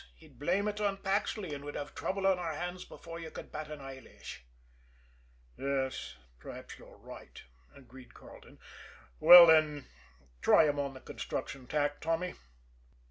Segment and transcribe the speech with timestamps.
[0.15, 3.51] He'd blame it on Paxley, and we'd have trouble on our hands before you could
[3.51, 4.43] bat an eyelash."
[5.59, 7.39] "Yes; perhaps you're right,"
[7.75, 8.57] agreed Carleton.
[9.19, 9.85] "Well, then,
[10.41, 12.33] try him on the construction tack, Tommy."